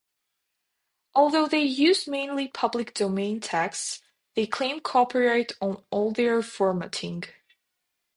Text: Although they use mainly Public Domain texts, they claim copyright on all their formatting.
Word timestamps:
Although 1.13 1.45
they 1.47 1.59
use 1.61 2.07
mainly 2.07 2.47
Public 2.47 2.95
Domain 2.95 3.39
texts, 3.39 4.01
they 4.33 4.47
claim 4.47 4.79
copyright 4.79 5.51
on 5.61 5.83
all 5.91 6.11
their 6.11 6.41
formatting. 6.41 7.25